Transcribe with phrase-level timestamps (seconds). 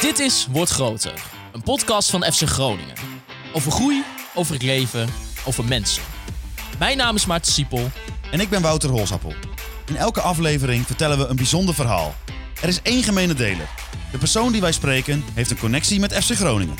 [0.00, 1.12] Dit is Word Groter.
[1.52, 2.94] Een podcast van FC Groningen.
[3.52, 4.04] Over groei,
[4.34, 5.08] over het leven,
[5.44, 6.02] over mensen.
[6.78, 7.90] Mijn naam is Maarten Siepel.
[8.30, 9.34] En ik ben Wouter Holsappel.
[9.86, 12.14] In elke aflevering vertellen we een bijzonder verhaal.
[12.62, 13.68] Er is één gemene deler.
[14.10, 16.76] De persoon die wij spreken heeft een connectie met FC Groningen.